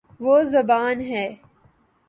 [0.23, 1.25] وہ زبا ن ہے